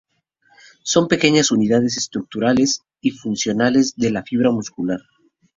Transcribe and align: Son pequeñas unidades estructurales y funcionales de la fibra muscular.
Son 0.81 1.07
pequeñas 1.07 1.51
unidades 1.51 1.95
estructurales 1.95 2.81
y 3.01 3.11
funcionales 3.11 3.93
de 3.97 4.09
la 4.09 4.23
fibra 4.23 4.49
muscular. 4.49 4.99